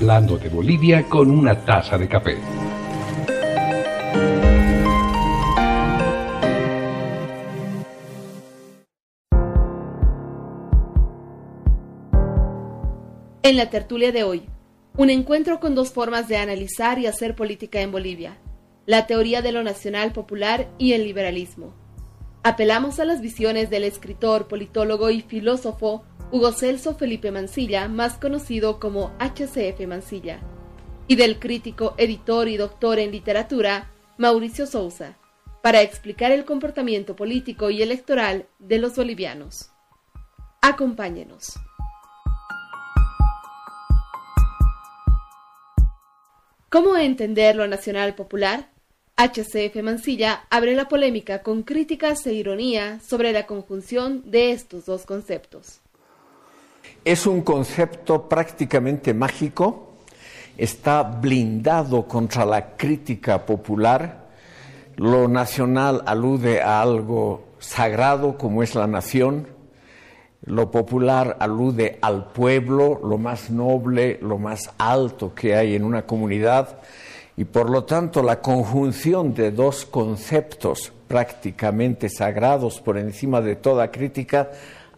[0.00, 2.38] hablando de Bolivia con una taza de café.
[13.42, 14.44] En la tertulia de hoy,
[14.96, 18.38] un encuentro con dos formas de analizar y hacer política en Bolivia,
[18.86, 21.74] la teoría de lo nacional popular y el liberalismo.
[22.42, 28.78] Apelamos a las visiones del escritor, politólogo y filósofo Hugo Celso Felipe Mancilla, más conocido
[28.78, 30.38] como HCF Mancilla,
[31.08, 35.16] y del crítico, editor y doctor en literatura Mauricio Sousa,
[35.60, 39.70] para explicar el comportamiento político y electoral de los bolivianos.
[40.62, 41.58] Acompáñenos.
[46.68, 48.70] ¿Cómo entender lo nacional popular?
[49.16, 55.04] HCF Mancilla abre la polémica con críticas e ironía sobre la conjunción de estos dos
[55.06, 55.80] conceptos.
[57.04, 59.94] Es un concepto prácticamente mágico,
[60.56, 64.28] está blindado contra la crítica popular.
[64.96, 69.46] Lo nacional alude a algo sagrado como es la nación,
[70.44, 76.06] lo popular alude al pueblo, lo más noble, lo más alto que hay en una
[76.06, 76.80] comunidad,
[77.36, 83.90] y por lo tanto la conjunción de dos conceptos prácticamente sagrados por encima de toda
[83.90, 84.50] crítica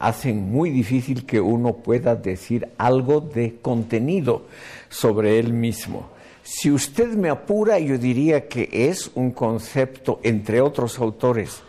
[0.02, 4.42] hacen muy difícil que uno pueda decir algo de contenido
[4.88, 6.08] sobre él mismo.
[6.42, 11.62] Si usted me apura, yo diría que es un concepto, entre otros autores,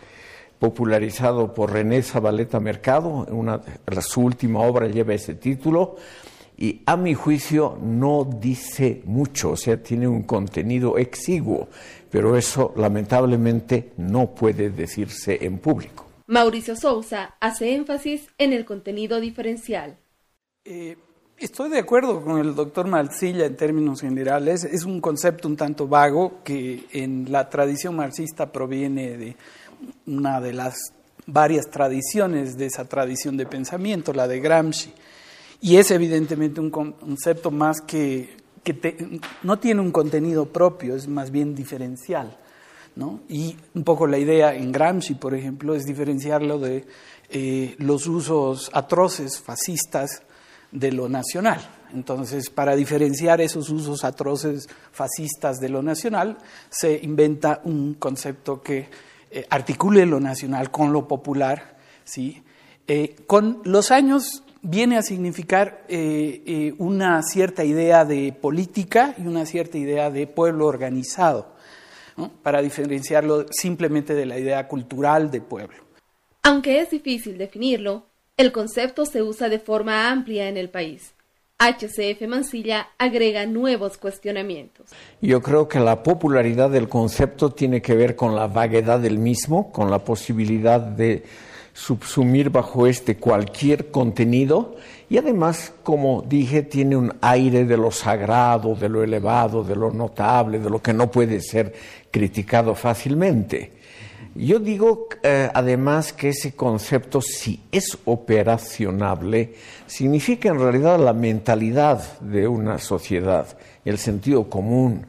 [0.58, 3.60] popularizado por René Zabaleta Mercado, una,
[4.00, 5.94] su última obra lleva ese título,
[6.58, 11.68] y a mi juicio no dice mucho, o sea, tiene un contenido exiguo,
[12.10, 16.13] pero eso lamentablemente no puede decirse en público.
[16.26, 19.98] Mauricio Sousa hace énfasis en el contenido diferencial.
[20.64, 20.96] Eh,
[21.38, 24.64] estoy de acuerdo con el doctor Marcilla en términos generales.
[24.64, 29.36] Es un concepto un tanto vago que en la tradición marxista proviene de
[30.06, 30.94] una de las
[31.26, 34.94] varias tradiciones de esa tradición de pensamiento, la de Gramsci.
[35.60, 41.30] Y es evidentemente un concepto más que, que no tiene un contenido propio, es más
[41.30, 42.38] bien diferencial.
[43.28, 46.86] Y un poco la idea en Gramsci, por ejemplo, es diferenciarlo de
[47.28, 50.22] eh, los usos atroces fascistas
[50.70, 51.60] de lo nacional.
[51.92, 56.38] Entonces, para diferenciar esos usos atroces fascistas de lo nacional,
[56.70, 58.88] se inventa un concepto que
[59.30, 61.76] eh, articule lo nacional con lo popular.
[62.04, 62.42] ¿sí?
[62.86, 65.84] Eh, con los años viene a significar
[66.78, 71.53] una cierta idea de política y una cierta idea de pueblo organizado
[72.42, 75.76] para diferenciarlo simplemente de la idea cultural de pueblo.
[76.42, 78.04] Aunque es difícil definirlo,
[78.36, 81.14] el concepto se usa de forma amplia en el país.
[81.58, 84.90] HCF Mansilla agrega nuevos cuestionamientos.
[85.20, 89.70] Yo creo que la popularidad del concepto tiene que ver con la vaguedad del mismo,
[89.70, 91.22] con la posibilidad de
[91.74, 94.76] subsumir bajo este cualquier contenido
[95.10, 99.90] y además, como dije, tiene un aire de lo sagrado, de lo elevado, de lo
[99.90, 101.74] notable, de lo que no puede ser
[102.10, 103.72] criticado fácilmente.
[104.36, 109.54] Yo digo eh, además que ese concepto, si es operacionable,
[109.86, 113.46] significa en realidad la mentalidad de una sociedad,
[113.84, 115.06] el sentido común.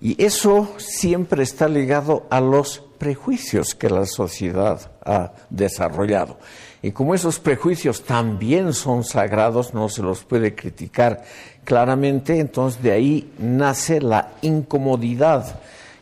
[0.00, 6.38] Y eso siempre está ligado a los prejuicios que la sociedad ha desarrollado.
[6.82, 11.24] Y como esos prejuicios también son sagrados, no se los puede criticar
[11.64, 15.60] claramente, entonces de ahí nace la incomodidad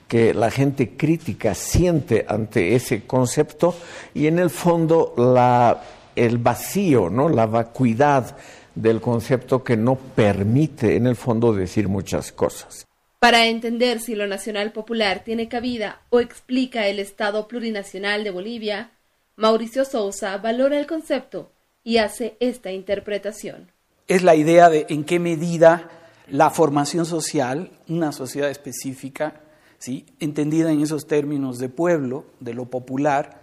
[0.09, 3.75] que la gente crítica siente ante ese concepto
[4.15, 5.83] y en el fondo la,
[6.15, 7.29] el vacío, ¿no?
[7.29, 8.37] la vacuidad
[8.75, 12.87] del concepto que no permite en el fondo decir muchas cosas.
[13.27, 18.93] Para entender si lo nacional popular tiene cabida o explica el Estado plurinacional de Bolivia,
[19.35, 21.51] Mauricio Sousa valora el concepto
[21.83, 23.73] y hace esta interpretación.
[24.07, 25.91] Es la idea de en qué medida
[26.29, 29.41] la formación social, una sociedad específica,
[29.81, 30.07] ¿sí?
[30.21, 33.41] entendida en esos términos de pueblo, de lo popular,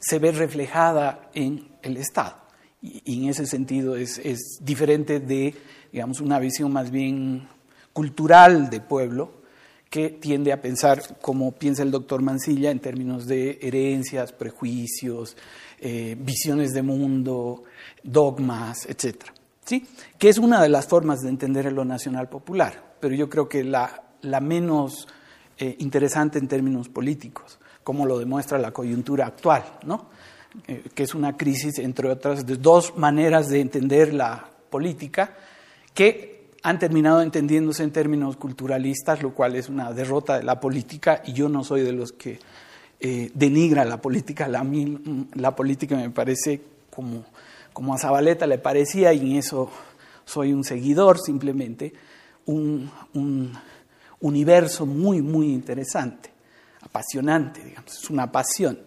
[0.00, 2.36] se ve reflejada en el Estado.
[2.80, 5.54] Y, en ese sentido es, es diferente de,
[5.92, 7.46] digamos, una visión más bien
[7.98, 9.32] cultural de pueblo,
[9.90, 15.36] que tiende a pensar como piensa el doctor Mancilla en términos de herencias, prejuicios,
[15.80, 17.64] eh, visiones de mundo,
[18.04, 19.24] dogmas, etc.
[19.64, 19.84] ¿Sí?
[20.16, 23.64] Que es una de las formas de entender lo nacional popular, pero yo creo que
[23.64, 25.08] la, la menos
[25.58, 30.06] eh, interesante en términos políticos, como lo demuestra la coyuntura actual, ¿no?
[30.68, 35.34] Eh, que es una crisis, entre otras, de dos maneras de entender la política
[35.94, 36.37] que
[36.68, 41.32] han terminado entendiéndose en términos culturalistas, lo cual es una derrota de la política y
[41.32, 42.38] yo no soy de los que
[43.00, 44.46] eh, denigra la política.
[44.48, 44.66] La,
[45.34, 46.60] la política me parece
[46.90, 47.24] como,
[47.72, 49.70] como a Zabaleta le parecía y en eso
[50.26, 51.94] soy un seguidor simplemente,
[52.44, 53.50] un, un
[54.20, 56.30] universo muy, muy interesante,
[56.82, 58.78] apasionante, digamos, es una pasión,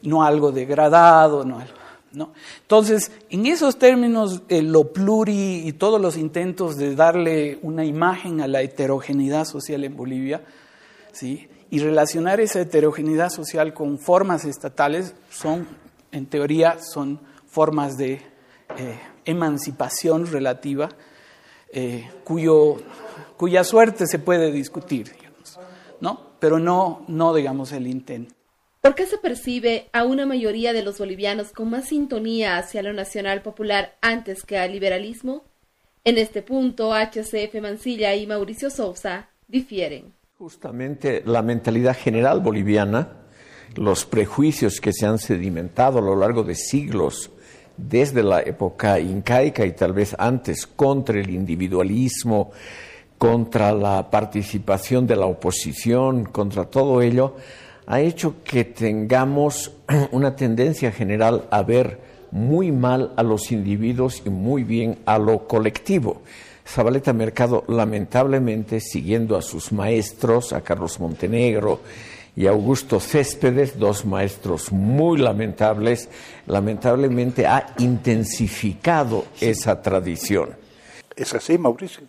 [0.00, 6.16] no algo degradado, no algo Entonces, en esos términos, eh, lo pluri y todos los
[6.16, 10.42] intentos de darle una imagen a la heterogeneidad social en Bolivia,
[11.12, 11.48] ¿sí?
[11.70, 15.66] y relacionar esa heterogeneidad social con formas estatales, son,
[16.12, 18.22] en teoría, son formas de
[18.78, 20.88] eh, emancipación relativa,
[21.70, 22.76] eh, cuyo,
[23.36, 25.12] cuya suerte se puede discutir,
[26.00, 26.28] ¿no?
[26.40, 28.37] pero no, no digamos, el intento.
[28.80, 32.92] ¿Por qué se percibe a una mayoría de los bolivianos con más sintonía hacia lo
[32.92, 35.44] nacional popular antes que al liberalismo?
[36.04, 40.12] En este punto, HCF Mancilla y Mauricio Sousa difieren.
[40.38, 43.08] Justamente la mentalidad general boliviana,
[43.74, 47.32] los prejuicios que se han sedimentado a lo largo de siglos,
[47.76, 52.52] desde la época incaica y tal vez antes, contra el individualismo,
[53.18, 57.34] contra la participación de la oposición, contra todo ello,
[57.88, 59.72] ha hecho que tengamos
[60.12, 61.98] una tendencia general a ver
[62.30, 66.20] muy mal a los individuos y muy bien a lo colectivo.
[66.66, 71.80] Zabaleta Mercado, lamentablemente, siguiendo a sus maestros, a Carlos Montenegro
[72.36, 76.10] y a Augusto Céspedes, dos maestros muy lamentables,
[76.46, 80.50] lamentablemente ha intensificado esa tradición.
[81.16, 82.02] ¿Es así, Mauricio?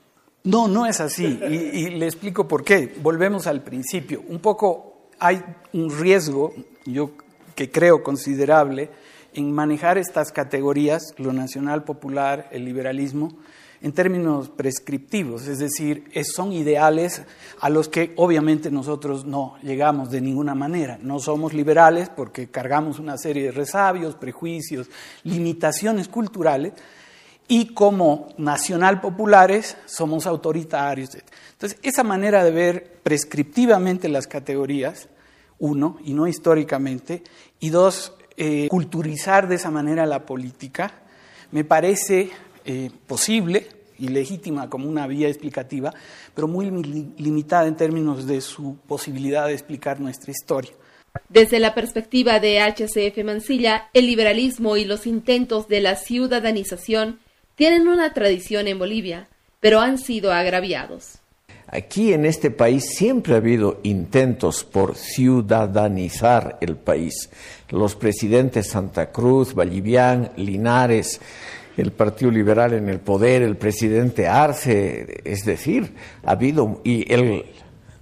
[0.43, 1.39] No, no es así.
[1.49, 2.95] Y, y le explico por qué.
[3.01, 4.21] Volvemos al principio.
[4.27, 4.88] Un poco
[5.19, 5.43] hay
[5.73, 6.53] un riesgo,
[6.85, 7.11] yo
[7.55, 8.89] que creo considerable,
[9.33, 13.33] en manejar estas categorías, lo nacional popular, el liberalismo,
[13.81, 17.21] en términos prescriptivos, es decir, son ideales
[17.61, 20.99] a los que obviamente nosotros no llegamos de ninguna manera.
[21.01, 24.89] No somos liberales porque cargamos una serie de resabios, prejuicios,
[25.23, 26.73] limitaciones culturales
[27.51, 31.09] y como nacional populares somos autoritarios.
[31.51, 35.09] Entonces, esa manera de ver prescriptivamente las categorías,
[35.57, 37.23] uno, y no históricamente,
[37.59, 40.93] y dos, eh, culturizar de esa manera la política,
[41.51, 42.29] me parece
[42.65, 43.67] eh, posible
[43.97, 45.91] y legítima como una vía explicativa,
[46.35, 46.69] pero muy
[47.17, 50.71] limitada en términos de su posibilidad de explicar nuestra historia.
[51.27, 57.19] Desde la perspectiva de HCF Mansilla, el liberalismo y los intentos de la ciudadanización
[57.59, 59.27] tienen una tradición en Bolivia,
[59.59, 61.19] pero han sido agraviados.
[61.67, 67.29] Aquí en este país siempre ha habido intentos por ciudadanizar el país.
[67.69, 71.19] Los presidentes Santa Cruz, Vallivian, Linares,
[71.75, 77.43] el Partido Liberal en el poder, el presidente Arce, es decir, ha habido, y el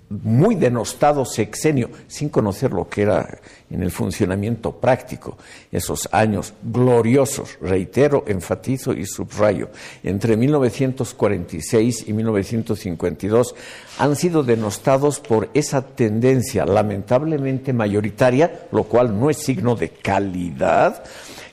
[0.10, 3.40] muy denostado sexenio, sin conocer lo que era
[3.70, 5.38] en el funcionamiento práctico,
[5.72, 9.70] esos años gloriosos, reitero, enfatizo y subrayo,
[10.04, 13.56] entre 1946 y 1952,
[14.00, 21.04] han sido denostados por esa tendencia lamentablemente mayoritaria, lo cual no es signo de calidad,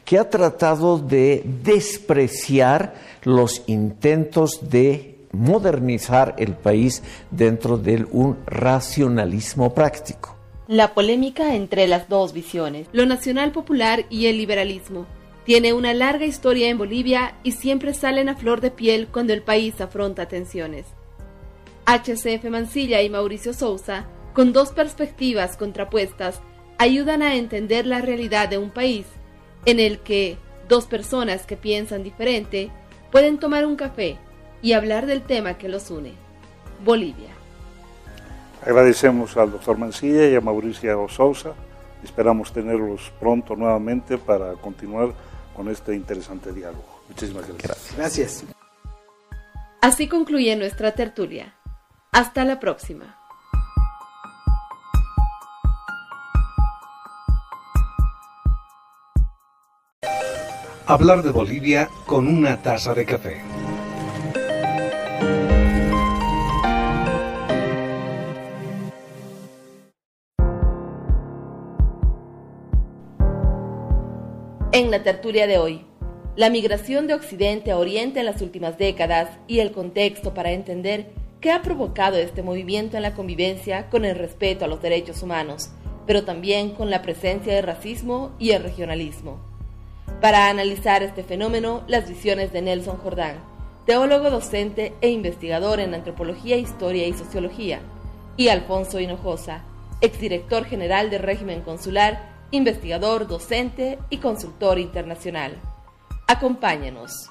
[0.05, 2.95] que ha tratado de despreciar
[3.25, 10.37] los intentos de modernizar el país dentro de un racionalismo práctico.
[10.67, 15.07] La polémica entre las dos visiones, lo nacional popular y el liberalismo,
[15.45, 19.43] tiene una larga historia en Bolivia y siempre salen a flor de piel cuando el
[19.43, 20.87] país afronta tensiones.
[21.87, 26.41] HCF Mancilla y Mauricio Sousa, con dos perspectivas contrapuestas,
[26.79, 29.07] ayudan a entender la realidad de un país
[29.67, 32.71] en el que dos personas que piensan diferente
[33.13, 34.19] pueden tomar un café
[34.65, 36.15] y hablar del tema que los une,
[36.83, 37.29] Bolivia.
[38.65, 41.53] Agradecemos al doctor Mancilla y a Mauricio Sousa.
[42.03, 45.13] Esperamos tenerlos pronto nuevamente para continuar
[45.55, 47.03] con este interesante diálogo.
[47.11, 47.95] Muchísimas gracias.
[47.95, 48.45] Gracias.
[49.83, 51.55] Así concluye nuestra tertulia.
[52.11, 53.19] Hasta la próxima.
[60.87, 63.54] Hablar de Bolivia con una taza de café.
[74.95, 75.85] La tertulia de hoy,
[76.37, 81.11] la migración de Occidente a Oriente en las últimas décadas y el contexto para entender
[81.41, 85.71] qué ha provocado este movimiento en la convivencia con el respeto a los derechos humanos,
[86.07, 89.41] pero también con la presencia de racismo y el regionalismo.
[90.21, 93.39] Para analizar este fenómeno, las visiones de Nelson Jordán,
[93.87, 97.81] teólogo docente e investigador en antropología, historia y sociología,
[98.37, 99.65] y Alfonso Hinojosa,
[100.01, 105.61] exdirector general del régimen consular, investigador, docente y consultor internacional.
[106.29, 107.31] Acompáñenos.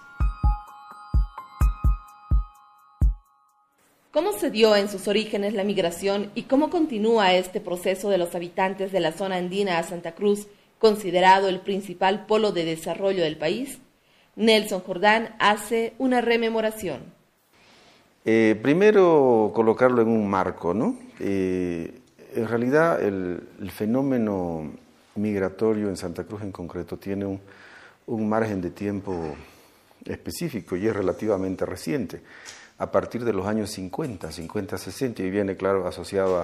[4.11, 8.35] ¿Cómo se dio en sus orígenes la migración y cómo continúa este proceso de los
[8.35, 13.37] habitantes de la zona andina a Santa Cruz, considerado el principal polo de desarrollo del
[13.37, 13.79] país?
[14.35, 17.01] Nelson Jordán hace una rememoración.
[18.25, 20.95] Eh, primero colocarlo en un marco, ¿no?
[21.19, 21.99] Eh,
[22.35, 24.71] en realidad el, fenómeno
[25.15, 27.39] migratorio en Santa Cruz en concreto tiene un,
[28.07, 29.35] un, margen de tiempo
[30.05, 32.21] específico y es relativamente reciente,
[32.77, 36.41] a partir de los años 50, 50, 60, y viene, claro, asociado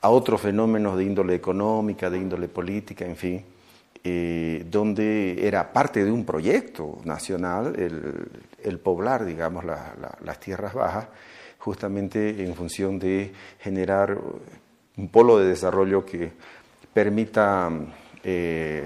[0.00, 3.44] a, otros fenómenos de índole económica, de índole política, en fin,
[4.04, 11.08] eh, donde era parte de un proyecto nacional el, poblar, digamos, las tierras bajas,
[11.58, 14.16] justamente en función de generar
[14.96, 16.32] un polo de desarrollo que
[16.98, 17.70] permita,
[18.24, 18.82] eh,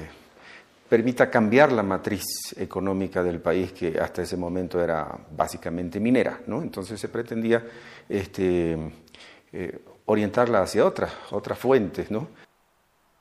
[0.87, 2.23] permita cambiar la matriz
[2.59, 6.39] económica del país que hasta ese momento era básicamente minera.
[6.47, 6.61] ¿no?
[6.61, 7.65] Entonces se pretendía
[8.11, 8.77] este,
[9.51, 12.09] eh, orientarla hacia otras, otras fuentes.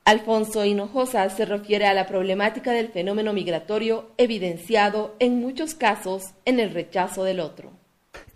[0.03, 6.60] Alfonso Hinojosa se refiere a la problemática del fenómeno migratorio evidenciado en muchos casos en
[6.60, 7.80] el rechazo del otro.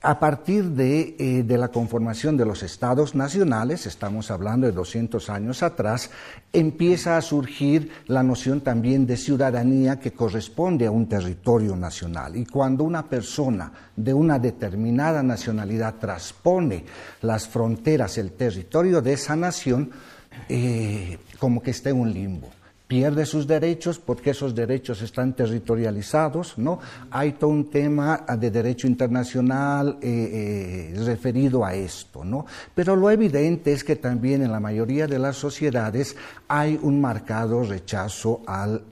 [0.07, 5.31] A partir de, eh, de, la conformación de los estados nacionales, estamos hablando de 200
[5.31, 6.11] años atrás,
[6.53, 12.35] empieza a surgir la noción también de ciudadanía que corresponde a un territorio nacional.
[12.35, 16.85] Y cuando una persona de una determinada nacionalidad transpone
[17.23, 19.89] las fronteras, el territorio de esa nación,
[20.47, 22.51] eh, como que está en un limbo.
[22.87, 26.79] Pierde sus derechos porque esos derechos están territorializados, ¿no?
[27.09, 32.45] Hay todo un tema de derecho internacional eh, eh, referido a esto, ¿no?
[32.75, 36.15] Pero lo evidente es que también en la mayoría de las sociedades
[36.47, 38.83] hay un marcado rechazo al,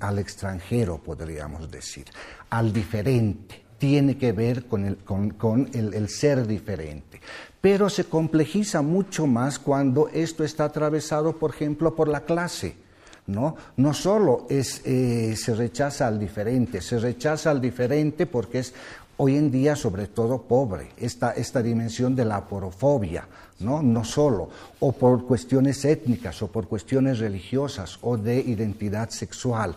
[0.00, 2.04] al extranjero, podríamos decir,
[2.50, 7.20] al diferente tiene que ver con, el, con, el, ser diferente.
[7.60, 12.85] Pero se complejiza mucho más cuando esto está atravesado, por ejemplo, por la clase.
[13.26, 13.56] ¿No?
[13.76, 18.74] No solo es, eh, se rechaza al diferente, se rechaza al diferente porque es
[19.18, 23.26] hoy en día sobre todo pobre, esta, esta dimensión de la porofobia,
[23.60, 23.82] ¿no?
[23.82, 29.76] no solo, o por cuestiones étnicas, o por cuestiones religiosas, o de identidad sexual.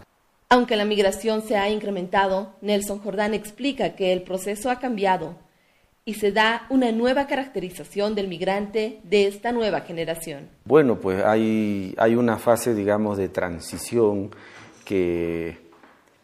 [0.50, 5.36] Aunque la migración se ha incrementado, Nelson Jordán explica que el proceso ha cambiado
[6.10, 10.50] y se da una nueva caracterización del migrante de esta nueva generación.
[10.66, 14.32] Bueno, pues hay, hay una fase, digamos, de transición
[14.84, 15.56] que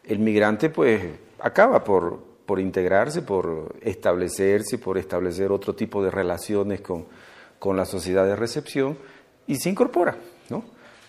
[0.02, 1.04] el migrante pues
[1.38, 7.06] acaba por, por integrarse, por establecerse, por establecer otro tipo de relaciones con,
[7.60, 8.98] con la sociedad de recepción
[9.46, 10.16] y se incorpora,
[10.50, 10.64] ¿no?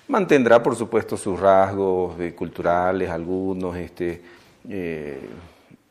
[0.08, 4.22] Mantendrá, por supuesto, sus rasgos culturales, algunos, este,
[4.70, 5.20] eh,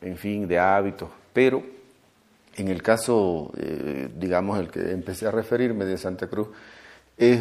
[0.02, 1.74] en fin, de hábitos, pero
[2.56, 6.48] en el caso, eh, digamos, el que empecé a referirme de Santa Cruz,
[7.16, 7.40] es,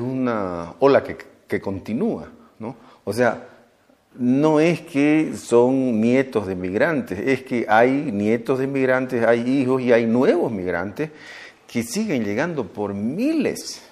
[0.00, 2.76] una ola que, que continúa, ¿no?
[3.04, 3.48] O sea,
[4.18, 9.82] no es que son nietos de migrantes, es que hay nietos de migrantes, hay hijos
[9.82, 11.10] y hay nuevos migrantes
[11.66, 13.82] que siguen llegando por miles,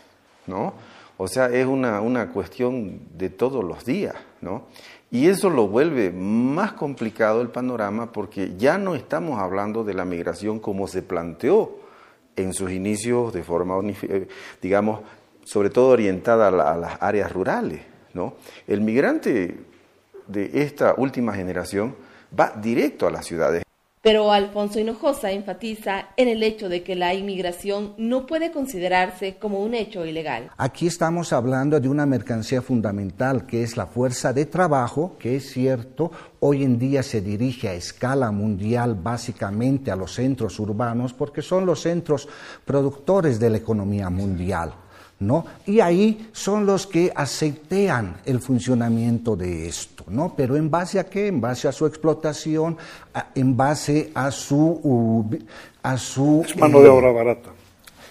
[0.46, 0.74] ¿no?
[1.16, 4.14] O sea, es una, una cuestión de todos los días,
[5.10, 10.04] Y eso lo vuelve más complicado el panorama porque ya no estamos hablando de la
[10.04, 11.78] migración como se planteó
[12.36, 14.28] en sus inicios de forma, eh,
[14.60, 15.00] digamos,
[15.44, 17.80] sobre todo orientada a, las áreas rurales.
[18.66, 19.58] El migrante
[20.28, 21.96] de esta última generación
[22.38, 23.63] va directo a las ciudades.
[24.04, 29.60] Pero Alfonso Hinojosa enfatiza en el hecho de que la inmigración no puede considerarse como
[29.60, 30.50] un hecho ilegal.
[30.58, 35.50] Aquí estamos hablando de una mercancía fundamental que es la fuerza de trabajo, que es
[35.50, 41.40] cierto, hoy en día se dirige a escala mundial básicamente a los centros urbanos porque
[41.40, 42.28] son los centros
[42.66, 44.83] productores de la economía mundial.
[45.20, 45.44] ¿No?
[45.66, 50.34] Y ahí son los que aceptean el funcionamiento de esto, ¿no?
[50.36, 51.28] Pero en base a qué?
[51.28, 52.76] En base a su explotación,
[53.34, 55.28] en base a su...
[55.82, 57.50] a su es mano de eh, obra barata.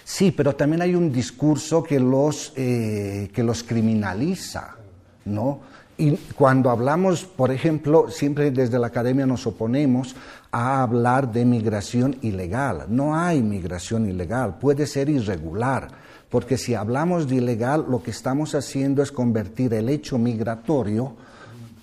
[0.04, 4.76] Sí, pero también hay un discurso que los, eh, que los criminaliza,
[5.24, 5.60] ¿no?
[5.96, 10.16] Y cuando hablamos, por ejemplo, siempre desde la academia nos oponemos
[10.50, 12.86] a hablar de migración ilegal.
[12.88, 15.88] No hay migración ilegal, puede ser irregular
[16.34, 21.14] porque si hablamos de ilegal, lo que estamos haciendo es convertir el hecho migratorio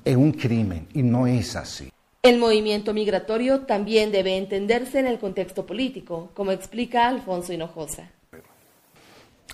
[0.03, 1.89] en un crimen, y no es así.
[2.21, 8.09] El movimiento migratorio también debe entenderse en el contexto político, como explica Alfonso Hinojosa.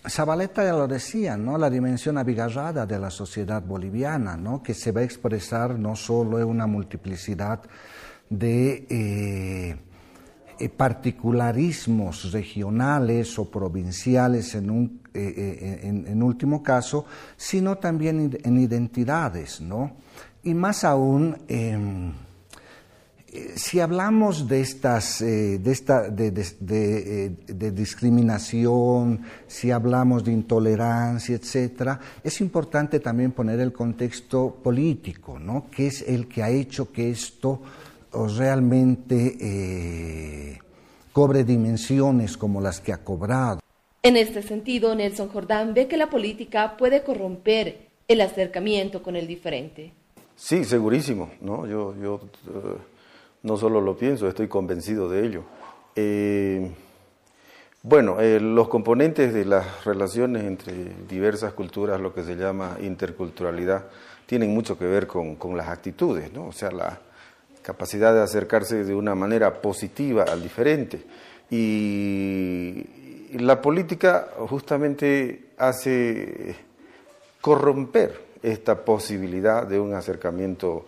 [0.10, 1.60] Zabaleta ya lo decía, ¿no?
[1.60, 4.64] la dimensión abigarrada de la sociedad boliviana, ¿no?
[4.64, 7.62] que se va a expresar no solo en una multiplicidad
[8.32, 9.78] de eh,
[10.60, 19.62] eh, particularismos regionales o provinciales en, un, eh, en, último caso, sino también en identidades,
[19.62, 19.94] ¿no?
[20.44, 21.36] Y más aún
[23.56, 31.36] si hablamos de estas eh, de, esta, de, eh, de, discriminación, si hablamos de intolerancia,
[31.36, 35.68] etcétera, es importante también poner el contexto político, ¿no?
[35.70, 37.62] ¿Qué es el que ha hecho que esto
[38.12, 40.60] realmente eh,
[41.12, 43.60] cobre dimensiones como las que ha cobrado?
[44.04, 49.28] En este sentido, Nelson Jordán ve que la política puede corromper el acercamiento con el
[49.28, 49.92] diferente.
[50.36, 51.66] Sí, segurísimo, ¿no?
[51.68, 52.22] Yo, yo
[53.44, 55.44] no solo lo pienso, estoy convencido de ello.
[55.96, 56.72] Eh,
[57.84, 60.74] bueno, eh, los componentes de las relaciones entre
[61.08, 63.86] diversas culturas, lo que se llama interculturalidad,
[64.26, 66.48] tienen mucho que ver con, las actitudes, ¿no?
[66.48, 67.00] o sea, la
[67.68, 71.02] capacidad de acercarse de una manera positiva al diferente.
[71.50, 72.86] Y
[73.34, 76.56] la política justamente hace
[77.42, 80.86] corromper esta posibilidad de un acercamiento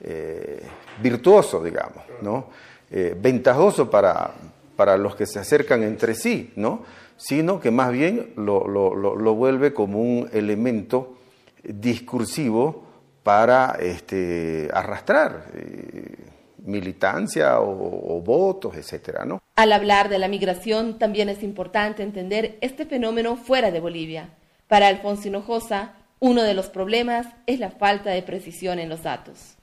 [0.00, 0.62] eh,
[1.02, 2.46] virtuoso, digamos, ¿no?
[2.88, 4.30] Eh, ventajoso para,
[4.76, 6.84] para los que se acercan entre sí, ¿no?
[7.16, 11.14] sino que más bien lo, lo, vuelve como un elemento
[11.62, 12.84] discursivo
[13.22, 16.16] para este, arrastrar eh,
[16.64, 19.42] militancia o, votos, etcétera, ¿no?
[19.56, 24.30] Al hablar de la migración, también es importante entender este fenómeno fuera de Bolivia.
[24.68, 29.56] Para Alfonso Hinojosa, uno de los problemas es la falta de precisión en los datos.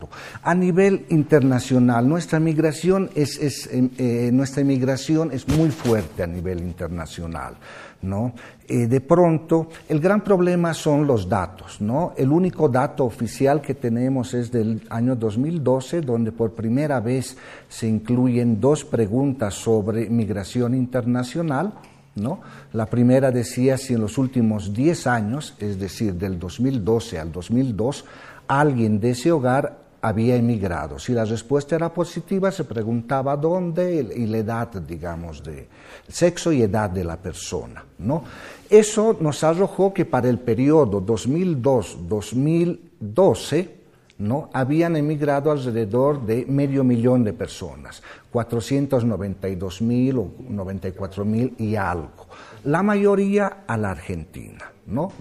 [0.44, 6.60] A nivel internacional, nuestra migración es, em, eh, nuestra inmigración es muy fuerte a nivel
[6.60, 7.56] internacional.
[8.02, 8.34] ¿no?
[8.68, 11.80] Eh, de pronto, el gran problema son los datos.
[11.80, 12.14] ¿no?
[12.18, 17.38] El único dato oficial que tenemos es del año 2012, donde por primera vez
[17.70, 21.72] se incluyen dos preguntas sobre migración internacional
[22.16, 22.42] ¿no?
[22.74, 28.06] La primera decía si en los últimos 10 años, es decir, del 2012 al 2002,
[28.48, 31.00] alguien de ese hogar había emigrado.
[31.00, 35.68] Si la respuesta era positiva, se preguntaba dónde y la edad, digamos, de
[36.08, 37.84] sexo y edad de la persona.
[37.98, 38.24] ¿no?
[38.70, 43.79] Eso nos arrojó que para el periodo 2002-2012,
[44.20, 44.50] ¿no?
[44.54, 52.28] habían emigrado alrededor de medio millón de personas, 492 mil o 94 mil y algo.
[52.66, 54.72] La mayoría a la Argentina.
[54.90, 55.14] ¿no?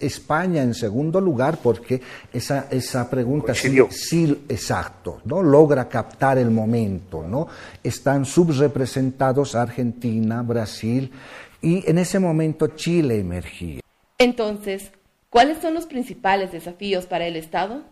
[0.00, 2.00] España en segundo lugar porque
[2.32, 5.42] esa, esa pregunta sí, exacto, ¿no?
[5.42, 7.22] logra captar el momento.
[7.22, 7.46] ¿no?
[7.82, 11.12] Están subrepresentados Argentina, Brasil
[11.60, 13.80] y en ese momento Chile emergía.
[14.18, 14.92] Entonces,
[15.28, 17.91] ¿cuáles son los principales desafíos para el Estado?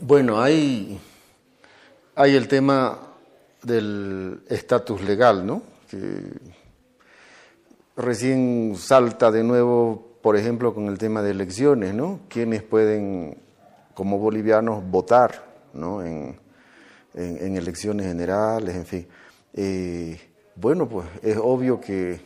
[0.00, 1.00] Bueno, hay,
[2.14, 2.98] hay el tema
[3.62, 5.62] del estatus legal, ¿no?
[5.90, 6.20] Que
[7.96, 12.20] recién salta de nuevo, por ejemplo, con el tema de elecciones, ¿no?
[12.28, 13.38] ¿Quiénes pueden,
[13.94, 16.04] como bolivianos, votar, ¿no?
[16.04, 16.38] En,
[17.14, 19.08] elecciones generales, en fin.
[19.54, 20.20] Eh,
[20.56, 22.20] bueno, pues es obvio que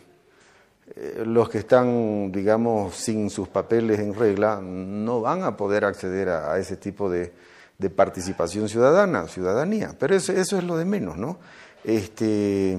[0.97, 6.31] eh, los que están, digamos, sin sus papeles en regla, no van a poder acceder
[6.31, 7.33] a ese tipo de
[7.81, 11.39] de participación ciudadana, ciudadanía, pero eso, es lo de menos, ¿no?
[11.83, 12.73] Este,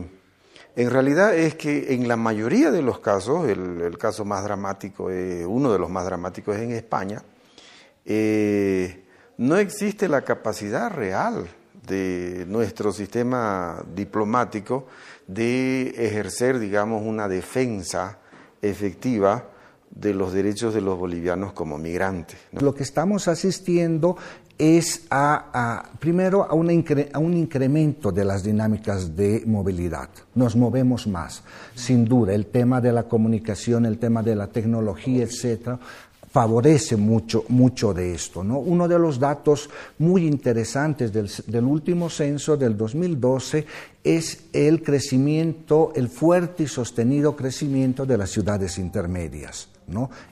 [0.76, 5.74] en realidad es que en la mayoría de los casos, el, caso más dramático, uno
[5.74, 7.24] de los más dramáticos es en España,
[8.06, 9.06] eh,
[9.38, 11.48] no existe la capacidad real
[11.88, 14.86] de nuestro sistema diplomático
[15.26, 18.20] de ejercer, digamos, una defensa
[18.62, 19.48] efectiva
[19.90, 22.40] de los derechos de los bolivianos como migrantes.
[22.52, 24.16] Lo que estamos asistiendo
[24.62, 30.08] es a, primero a, un incremento de las dinámicas de movilidad.
[30.36, 31.42] Nos movemos más,
[31.74, 32.36] sin duda.
[32.36, 35.80] El tema de la comunicación, el tema de la tecnología, etcétera,
[36.32, 38.44] favorece mucho, mucho de esto.
[38.44, 38.60] ¿no?
[38.60, 43.66] Uno de los datos muy interesantes del, del, último censo del 2012
[44.04, 49.71] es el crecimiento, el fuerte y sostenido crecimiento de las ciudades intermedias.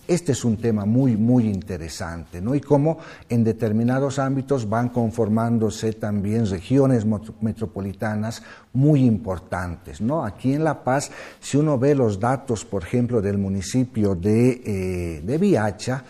[0.08, 2.56] Este es un tema muy, muy interesante, ¿no?
[2.56, 2.98] Y cómo
[3.30, 7.06] en determinados ámbitos van conformándose también regiones
[7.42, 8.42] metropolitanas
[8.74, 10.24] muy importantes, ¿no?
[10.24, 15.22] Aquí en La Paz, si uno ve los datos, por ejemplo, del municipio de, eh,
[15.24, 16.04] de Viacha,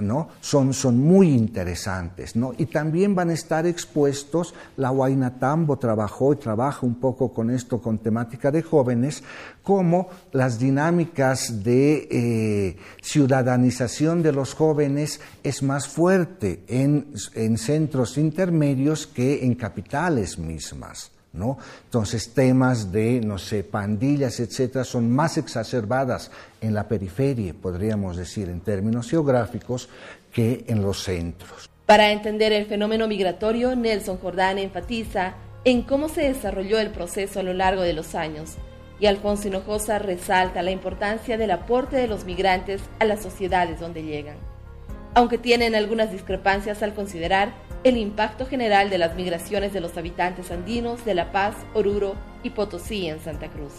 [0.00, 0.28] ¿no?
[0.40, 2.34] Son, son muy interesantes.
[2.58, 7.50] Y también van a estar expuestos, la Huayna Tambo trabajó y trabaja un poco con
[7.50, 9.22] esto, con temática de jóvenes,
[9.62, 19.06] como las dinámicas de eh, ciudadanización de los jóvenes es más fuerte en centros intermedios
[19.06, 21.10] que en capitales mismas.
[21.34, 21.58] ¿No?
[21.84, 28.48] Entonces, temas de, no sé, pandillas, etcétera, son más exacerbadas en la periferia, podríamos decir,
[28.48, 29.88] en términos geográficos,
[30.32, 31.68] que en los centros.
[31.86, 37.42] Para entender el fenómeno migratorio, Nelson Jordán enfatiza en cómo se desarrolló el proceso a
[37.42, 38.52] lo largo de los años,
[39.00, 44.04] y Alfonso Hinojosa resalta la importancia del aporte de los migrantes a las sociedades donde
[44.04, 44.36] llegan.
[45.14, 47.52] Aunque tienen algunas discrepancias al considerar
[47.84, 52.50] el impacto general de las migraciones de los habitantes andinos de La Paz, Oruro y
[52.50, 53.74] Potosí en Santa Cruz.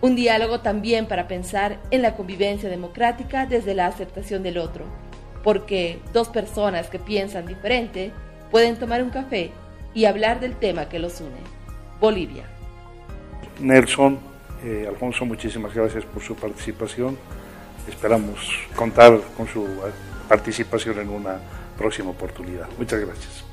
[0.00, 4.84] Un diálogo también para pensar en la convivencia democrática desde la aceptación del otro,
[5.44, 8.10] porque dos personas que piensan diferente
[8.50, 9.52] pueden tomar un café
[9.94, 11.30] y hablar del tema que los une.
[12.00, 12.44] Bolivia.
[13.60, 14.18] Nelson,
[14.64, 17.16] eh, Alfonso, muchísimas gracias por su participación.
[17.88, 19.64] Esperamos contar con su
[20.28, 21.38] participación en una
[21.76, 22.68] próxima oportunidad.
[22.78, 23.44] Muchas gracias.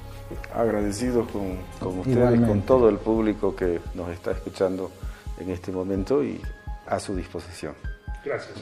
[0.54, 4.92] Agradecidos con, con ustedes, con todo el público que nos está escuchando
[5.40, 6.42] en este momento y
[6.88, 7.76] a su disposición.
[8.24, 8.56] Gracias.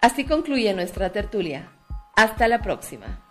[0.00, 1.70] Así concluye nuestra tertulia.
[2.14, 3.21] Hasta la próxima.